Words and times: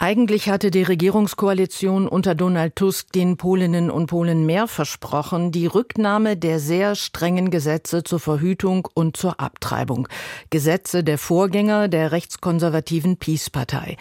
Eigentlich 0.00 0.48
hatte 0.48 0.70
die 0.70 0.84
Regierungskoalition 0.84 2.06
unter 2.06 2.36
Donald 2.36 2.76
Tusk 2.76 3.10
den 3.10 3.36
Polinnen 3.36 3.90
und 3.90 4.06
Polen 4.06 4.46
mehr 4.46 4.68
versprochen, 4.68 5.50
die 5.50 5.66
Rücknahme 5.66 6.36
der 6.36 6.60
sehr 6.60 6.94
strengen 6.94 7.50
Gesetze 7.50 8.04
zur 8.04 8.20
Verhütung 8.20 8.86
und 8.94 9.16
zur 9.16 9.40
Abtreibung. 9.40 10.06
Gesetze 10.50 11.02
der 11.02 11.18
Vorgänger 11.18 11.88
der 11.88 12.12
rechtskonservativen 12.12 13.16
Peace-Partei. 13.16 13.96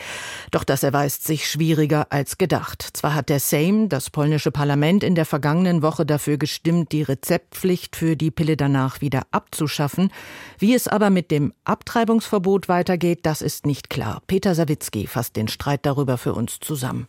Doch 0.51 0.63
das 0.63 0.83
erweist 0.83 1.23
sich 1.23 1.49
schwieriger 1.49 2.05
als 2.11 2.37
gedacht. 2.37 2.87
Zwar 2.93 3.15
hat 3.15 3.29
der 3.29 3.39
Sejm, 3.39 3.89
das 3.89 4.11
polnische 4.11 4.51
Parlament, 4.51 5.03
in 5.03 5.15
der 5.15 5.25
vergangenen 5.25 5.81
Woche 5.81 6.05
dafür 6.05 6.37
gestimmt, 6.37 6.91
die 6.91 7.01
Rezeptpflicht 7.01 7.95
für 7.95 8.15
die 8.15 8.29
Pille 8.29 8.55
danach 8.55 9.01
wieder 9.01 9.23
abzuschaffen. 9.31 10.11
Wie 10.59 10.75
es 10.75 10.87
aber 10.87 11.09
mit 11.09 11.31
dem 11.31 11.53
Abtreibungsverbot 11.63 12.69
weitergeht, 12.69 13.21
das 13.23 13.41
ist 13.41 13.65
nicht 13.65 13.89
klar. 13.89 14.21
Peter 14.27 14.53
Sawicki 14.53 15.07
fasst 15.07 15.35
den 15.35 15.47
Streit 15.47 15.86
darüber 15.87 16.17
für 16.17 16.33
uns 16.33 16.59
zusammen. 16.59 17.07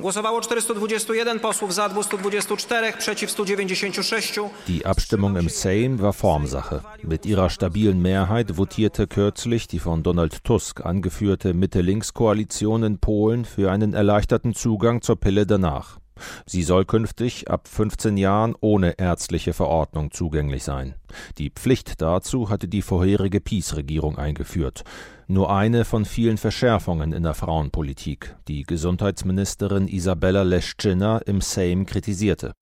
Głosowało 0.00 0.40
421 0.40 1.40
posłów 1.40 1.74
za, 1.74 1.88
224 1.88 2.92
przeciw 2.98 3.30
196. 3.30 4.40
Die 4.68 4.86
Abstimmung 4.86 5.38
im 5.38 5.50
Sejm 5.50 5.98
war 5.98 6.14
Formsache. 6.14 6.80
Mit 7.02 7.26
ihrer 7.26 7.50
stabilen 7.50 8.00
Mehrheit 8.00 8.56
votierte 8.56 9.06
kürzlich 9.06 9.68
die 9.68 9.78
von 9.78 10.02
Donald 10.02 10.44
Tusk 10.44 10.86
angeführte 10.86 11.52
Mitte-Links-Koalition 11.54 12.82
in 12.82 12.98
Polen 12.98 13.44
für 13.44 13.70
einen 13.70 13.94
erleichterten 13.94 14.54
Zugang 14.54 15.02
zur 15.02 15.16
Pille 15.16 15.46
danach. 15.46 15.98
Sie 16.46 16.62
soll 16.62 16.84
künftig 16.84 17.50
ab 17.50 17.68
15 17.68 18.16
Jahren 18.16 18.54
ohne 18.60 18.98
ärztliche 18.98 19.52
Verordnung 19.52 20.10
zugänglich 20.10 20.64
sein. 20.64 20.94
Die 21.38 21.50
Pflicht 21.50 22.00
dazu 22.00 22.50
hatte 22.50 22.68
die 22.68 22.82
vorherige 22.82 23.40
PiS-Regierung 23.40 24.18
eingeführt. 24.18 24.84
Nur 25.26 25.52
eine 25.54 25.84
von 25.84 26.04
vielen 26.04 26.38
Verschärfungen 26.38 27.12
in 27.12 27.22
der 27.22 27.34
Frauenpolitik, 27.34 28.34
die 28.48 28.64
Gesundheitsministerin 28.64 29.86
Isabella 29.86 30.42
Leszczyna 30.42 31.18
im 31.18 31.40
Sejm 31.40 31.86
kritisierte. 31.86 32.52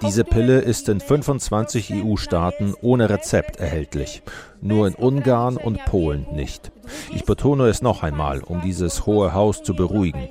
Diese 0.00 0.24
Pille 0.24 0.60
ist 0.60 0.88
in 0.88 1.00
25 1.00 1.92
EU-Staaten 1.92 2.74
ohne 2.80 3.10
Rezept 3.10 3.56
erhältlich, 3.56 4.22
nur 4.60 4.86
in 4.86 4.94
Ungarn 4.94 5.56
und 5.56 5.84
Polen 5.86 6.26
nicht. 6.32 6.70
Ich 7.14 7.24
betone 7.24 7.68
es 7.68 7.82
noch 7.82 8.02
einmal, 8.02 8.42
um 8.42 8.60
dieses 8.60 9.06
Hohe 9.06 9.34
Haus 9.34 9.62
zu 9.62 9.74
beruhigen. 9.74 10.28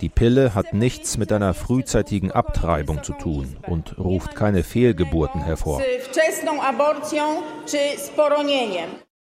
Die 0.00 0.08
Pille 0.08 0.54
hat 0.54 0.72
nichts 0.72 1.16
mit 1.16 1.32
einer 1.32 1.54
frühzeitigen 1.54 2.32
Abtreibung 2.32 3.02
zu 3.02 3.12
tun 3.12 3.56
und 3.68 3.98
ruft 3.98 4.34
keine 4.34 4.62
Fehlgeburten 4.62 5.42
hervor. 5.42 5.80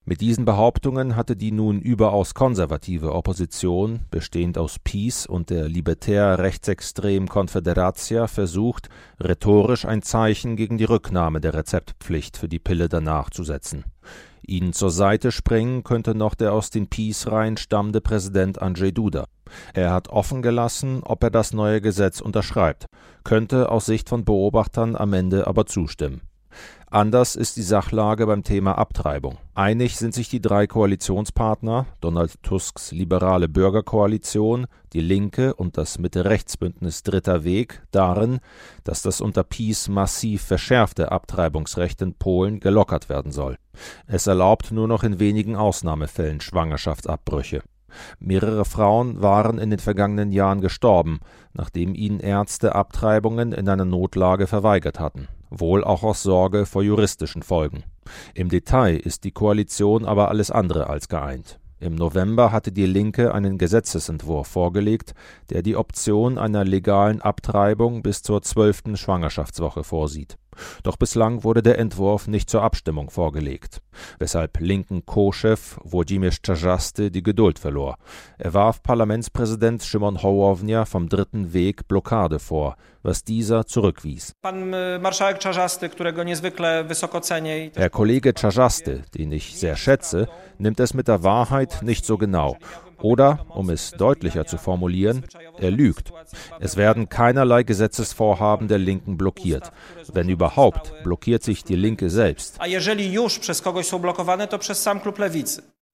Mit 0.09 0.23
diesen 0.23 0.47
Behauptungen 0.47 1.17
hatte 1.17 1.37
die 1.37 1.53
nun 1.53 1.83
überaus 1.83 2.33
konservative 2.33 3.13
Opposition, 3.13 4.07
bestehend 4.11 4.57
aus 4.57 4.79
PiS 4.79 5.27
und 5.27 5.51
der 5.51 5.69
libertär-rechtsextremen 5.69 7.29
Confederatia, 7.29 8.27
versucht, 8.27 8.89
rhetorisch 9.21 9.85
ein 9.85 10.01
Zeichen 10.01 10.57
gegen 10.57 10.79
die 10.79 10.85
Rücknahme 10.85 11.43
der 11.43 11.53
Rezeptpflicht 11.53 12.39
für 12.39 12.49
die 12.49 12.59
Pille 12.59 12.89
danach 12.89 13.29
zu 13.29 13.45
setzen. 13.45 13.85
Ihnen 14.49 14.73
zur 14.73 14.91
Seite 14.91 15.31
springen 15.31 15.85
könnte 15.85 16.15
noch 16.15 16.35
der 16.35 16.53
aus 16.53 16.71
den 16.71 16.89
PiS-Reihen 16.89 17.57
stammende 17.57 18.01
Präsident 18.01 18.61
Andrzej 18.61 18.93
Duda. 18.93 19.27
Er 19.75 19.93
hat 19.93 20.09
offen 20.09 20.43
gelassen, 20.43 21.03
ob 21.03 21.23
er 21.23 21.31
das 21.31 21.53
neue 21.53 21.81
Gesetz 21.81 22.21
unterschreibt, 22.21 22.87
könnte 23.25 23.71
aus 23.71 23.87
Sicht 23.87 24.09
von 24.09 24.25
Beobachtern 24.25 24.97
am 24.97 25.13
Ende 25.13 25.47
aber 25.47 25.67
zustimmen. 25.67 26.23
Anders 26.91 27.37
ist 27.37 27.59
die 27.59 27.63
Sachlage 27.63 28.27
beim 28.27 28.45
Thema 28.45 28.79
Abtreibung. 28.79 29.37
Einig 29.55 29.99
sind 29.99 30.15
sich 30.15 30.31
die 30.31 30.41
drei 30.41 30.67
Koalitionspartner, 30.67 31.85
Donald 32.01 32.43
Tusks 32.43 32.93
liberale 32.93 33.47
Bürgerkoalition, 33.47 34.67
die 34.95 35.03
Linke 35.03 35.55
und 35.55 35.77
das 35.77 35.99
Mitte-Rechts-Bündnis 35.99 37.03
Dritter 37.03 37.45
Weg, 37.45 37.83
darin, 37.91 38.41
dass 38.85 39.03
das 39.03 39.21
unter 39.21 39.45
Peace 39.45 39.89
massiv 39.89 40.43
verschärfte 40.43 41.13
Abtreibungsrecht 41.13 42.01
in 42.01 42.15
Polen 42.15 42.59
gelockert 42.59 43.11
werden 43.11 43.33
soll. 43.33 43.59
Es 44.07 44.27
erlaubt 44.27 44.71
nur 44.71 44.89
noch 44.89 45.03
in 45.03 45.19
wenigen 45.19 45.57
Ausnahmefällen 45.57 46.41
Schwangerschaftsabbrüche. 46.41 47.61
Mehrere 48.19 48.65
Frauen 48.65 49.23
waren 49.23 49.59
in 49.59 49.71
den 49.71 49.79
vergangenen 49.79 50.33
Jahren 50.33 50.61
gestorben, 50.61 51.21
nachdem 51.53 51.95
ihnen 51.95 52.21
Ärzte 52.21 52.75
Abtreibungen 52.75 53.53
in 53.53 53.69
einer 53.69 53.85
Notlage 53.85 54.47
verweigert 54.47 55.01
hatten 55.01 55.29
wohl 55.51 55.85
auch 55.85 56.03
aus 56.03 56.23
Sorge 56.23 56.67
vor 56.67 56.83
juristischen 56.83 57.43
Folgen. 57.43 57.85
Im 58.35 58.49
Detail 58.49 58.97
ist 58.97 59.25
die 59.25 59.33
Koalition 59.33 60.05
aber 60.05 60.29
alles 60.29 60.51
andere 60.51 60.89
als 60.89 61.09
geeint. 61.09 61.59
Im 61.81 61.95
November 61.95 62.51
hatte 62.51 62.73
die 62.73 62.87
Linke 62.87 63.33
einen 63.33 63.57
Gesetzesentwurf 63.57 64.49
vorgelegt, 64.49 65.15
der 65.51 65.63
die 65.63 65.77
Option 65.77 66.37
einer 66.37 66.65
legalen 66.65 67.23
Abtreibung 67.23 68.03
bis 68.03 68.23
zur 68.23 68.43
zwölften 68.43 68.97
Schwangerschaftswoche 68.97 69.85
vorsieht. 69.85 70.39
Doch 70.83 70.97
bislang 70.97 71.45
wurde 71.45 71.63
der 71.63 71.79
Entwurf 71.79 72.27
nicht 72.27 72.51
zur 72.51 72.63
Abstimmung 72.63 73.11
vorgelegt, 73.11 73.81
weshalb 74.19 74.61
linken 74.61 75.05
Co-Chef 75.07 75.79
Włodzimierz 75.85 76.41
Czarzasty 76.43 77.11
die 77.11 77.23
Geduld 77.23 77.59
verlor. 77.59 77.97
Er 78.39 78.55
warf 78.55 78.83
Parlamentspräsident 78.83 79.83
Szymon 79.83 80.23
Hołownia 80.23 80.85
vom 80.85 81.09
Dritten 81.09 81.53
Weg 81.53 81.89
Blockade 81.89 82.39
vor, 82.39 82.77
was 83.03 83.25
dieser 83.25 83.67
zurückwies. 83.67 84.33
Cenię. 87.21 87.71
Herr 87.75 87.91
Kollege 87.91 88.35
Czarzasty, 88.35 89.03
den 89.15 89.33
ich 89.33 89.59
sehr 89.59 89.77
schätze, 89.77 90.29
nimmt 90.59 90.81
es 90.81 90.95
mit 90.95 91.09
der 91.09 91.23
Wahrheit 91.23 91.83
nicht 91.83 92.05
so 92.05 92.19
genau 92.19 92.57
oder, 93.03 93.47
um 93.49 93.71
es 93.71 93.93
deutlicher 93.93 94.47
zu 94.47 94.59
formulieren, 94.59 95.25
er 95.59 95.71
lügt. 95.71 96.13
Es 96.61 96.77
werden 96.77 97.09
keinerlei 97.09 97.63
Gesetzesvorhaben 97.63 98.69
der 98.69 98.79
Linken 98.79 99.17
blockiert. 99.17 99.73
Wenn 100.13 100.29
überhaupt, 100.29 100.93
blockiert 101.03 101.43
sich 101.43 101.65
die 101.65 101.77
Linke 101.77 102.11
selbst. 102.11 102.61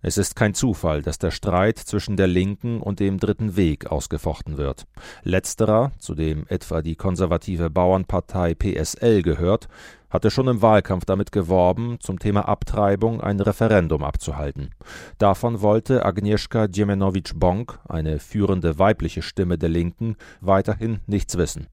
Es 0.06 0.19
ist 0.19 0.37
kein 0.37 0.53
Zufall, 0.53 1.00
dass 1.00 1.16
der 1.16 1.31
Streit 1.31 1.78
zwischen 1.78 2.19
der 2.19 2.26
Linken 2.26 2.82
und 2.82 3.00
dem 3.00 3.19
Dritten 3.19 3.56
Weg 3.56 3.87
ausgefochten 3.87 4.59
wird. 4.59 4.84
Letzterer, 5.22 5.92
zu 5.98 6.15
dem 6.15 6.44
etwa 6.48 6.82
die 6.82 6.94
konservative 6.94 7.70
Bauernpartei 7.70 8.54
PSL 8.54 9.22
gehört, 9.22 9.69
hatte 10.10 10.31
schon 10.31 10.47
im 10.48 10.60
Wahlkampf 10.60 11.06
damit 11.06 11.32
geworben, 11.32 11.97
zum 12.00 12.19
Thema 12.19 12.47
Abtreibung 12.47 13.22
ein 13.22 13.41
Referendum 13.41 14.04
abzuhalten. 14.04 14.75
Davon 15.16 15.62
wollte 15.62 16.04
Agnieszka 16.04 16.66
Dziemianowicz-Bąk, 16.66 17.78
eine 17.88 18.19
führende 18.19 18.78
weibliche 18.78 19.22
Stimme 19.22 19.56
der 19.56 19.71
Linken, 19.71 20.16
weiterhin 20.42 21.00
nichts 21.06 21.38
wissen. 21.38 21.69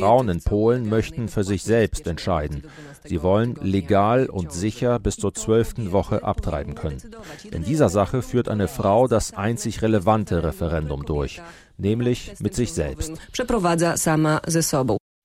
Frauen 0.00 0.28
in 0.28 0.42
Polen 0.42 0.88
möchten 0.88 1.28
für 1.28 1.44
sich 1.44 1.62
selbst 1.62 2.06
entscheiden. 2.06 2.64
Sie 3.04 3.22
wollen 3.22 3.56
legal 3.60 4.26
und 4.26 4.52
sicher 4.52 4.98
bis 4.98 5.16
zur 5.16 5.34
zwölften 5.34 5.92
Woche 5.92 6.22
abtreiben 6.22 6.74
können. 6.74 7.02
In 7.50 7.64
dieser 7.64 7.88
Sache 7.88 8.22
führt 8.22 8.48
eine 8.48 8.68
Frau 8.68 9.08
das 9.08 9.34
einzig 9.34 9.82
relevante 9.82 10.42
Referendum 10.42 11.04
durch, 11.04 11.40
nämlich 11.76 12.32
mit 12.40 12.54
sich 12.54 12.72
selbst. 12.72 13.12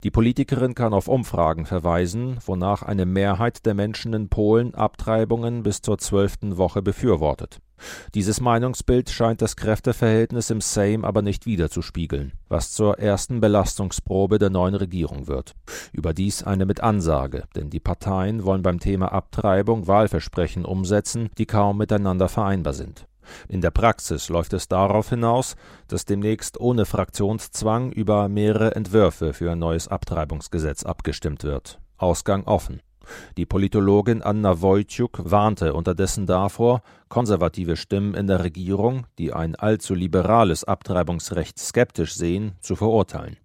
Die 0.04 0.12
Politikerin 0.12 0.76
kann 0.76 0.94
auf 0.94 1.08
Umfragen 1.08 1.66
verweisen, 1.66 2.38
wonach 2.46 2.84
eine 2.84 3.06
Mehrheit 3.06 3.66
der 3.66 3.74
Menschen 3.74 4.14
in 4.14 4.28
Polen 4.28 4.76
Abtreibungen 4.76 5.64
bis 5.64 5.82
zur 5.82 5.98
zwölften 5.98 6.58
Woche 6.58 6.82
befürwortet. 6.82 7.62
Dieses 8.14 8.42
Meinungsbild 8.42 9.10
scheint 9.10 9.42
das 9.42 9.56
Kräfteverhältnis 9.56 10.50
im 10.50 10.60
Sejm 10.60 11.06
aber 11.06 11.22
nicht 11.22 11.46
wiederzuspiegeln, 11.46 12.34
was 12.50 12.74
zur 12.74 13.00
ersten 13.00 13.40
Belastungsprobe 13.40 14.40
der 14.40 14.50
neuen 14.50 14.76
Regierung 14.76 15.28
wird. 15.28 15.54
Überdies 15.94 16.44
eine 16.44 16.66
mit 16.66 16.82
Ansage, 16.82 17.46
denn 17.56 17.70
die 17.70 17.80
Parteien 17.80 18.44
wollen 18.44 18.62
beim 18.62 18.80
Thema 18.80 19.14
Abtreibung 19.14 19.88
Wahlversprechen 19.88 20.66
umsetzen, 20.66 21.30
die 21.38 21.46
kaum 21.46 21.78
miteinander 21.78 22.28
vereinbar 22.28 22.74
sind. 22.74 23.06
In 23.48 23.62
der 23.62 23.72
Praxis 23.72 24.30
läuft 24.30 24.54
es 24.54 24.68
darauf 24.68 25.10
hinaus, 25.10 25.56
dass 25.88 26.06
demnächst 26.06 26.60
ohne 26.60 26.86
Fraktionszwang 26.86 27.92
über 27.92 28.30
mehrere 28.30 28.76
Entwürfe 28.76 29.34
für 29.34 29.52
ein 29.52 29.60
neues 29.60 29.88
Abtreibungsgesetz 29.88 30.84
abgestimmt 30.84 31.44
wird. 31.44 31.80
Ausgang 31.98 32.44
offen. 32.46 32.82
Die 33.38 33.46
Politologin 33.46 34.22
Anna 34.22 34.62
Wojciuk 34.62 35.30
warnte 35.30 35.74
unterdessen 35.74 36.26
davor, 36.26 36.82
konservative 37.10 37.76
Stimmen 37.76 38.14
in 38.14 38.28
der 38.28 38.44
Regierung, 38.44 39.08
die 39.18 39.34
ein 39.34 39.56
allzu 39.56 39.94
liberales 39.94 40.64
Abtreibungsrecht 40.64 41.60
skeptisch 41.60 42.16
sehen, 42.16 42.54
zu 42.62 42.76
verurteilen. 42.76 43.38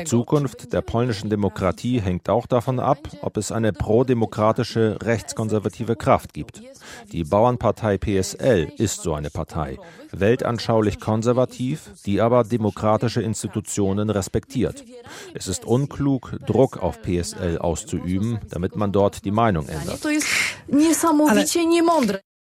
Die 0.00 0.04
Zukunft 0.04 0.72
der 0.72 0.80
polnischen 0.80 1.30
Demokratie 1.30 2.00
hängt 2.00 2.28
auch 2.28 2.46
davon 2.46 2.80
ab, 2.80 2.98
ob 3.20 3.36
es 3.36 3.52
eine 3.52 3.72
prodemokratische 3.72 4.98
rechtskonservative 5.02 5.94
Kraft 5.94 6.32
gibt. 6.32 6.62
Die 7.12 7.24
Bauernpartei 7.24 7.98
PSL 7.98 8.72
ist 8.78 9.02
so 9.02 9.14
eine 9.14 9.30
Partei, 9.30 9.78
weltanschaulich 10.10 11.00
konservativ, 11.00 11.90
die 12.06 12.20
aber 12.20 12.44
demokratische 12.44 13.22
Institutionen 13.22 14.10
respektiert. 14.10 14.84
Es 15.34 15.46
ist 15.46 15.64
unklug, 15.64 16.36
Druck 16.46 16.78
auf 16.82 17.02
PSL 17.02 17.58
auszuüben, 17.58 18.38
damit 18.50 18.74
man 18.74 18.92
dort 18.92 19.24
die 19.24 19.30
Meinung 19.30 19.68
ändert. 19.68 20.00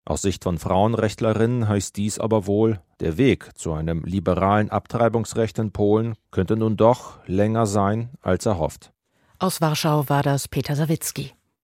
Aus 0.09 0.23
Sicht 0.23 0.43
von 0.43 0.57
Frauenrechtlerinnen 0.57 1.67
heißt 1.67 1.95
dies 1.95 2.17
aber 2.17 2.47
wohl, 2.47 2.81
der 2.99 3.17
Weg 3.17 3.55
zu 3.55 3.73
einem 3.73 4.03
liberalen 4.03 4.71
Abtreibungsrecht 4.71 5.59
in 5.59 5.71
Polen 5.71 6.15
könnte 6.31 6.57
nun 6.57 6.77
doch 6.77 7.19
länger 7.27 7.67
sein 7.67 8.09
als 8.23 8.47
erhofft. 8.47 8.91
Aus 9.37 9.61
Warschau 9.61 10.09
war 10.09 10.23
das 10.23 10.47
Peter 10.47 10.75
Sawicki. 10.75 11.33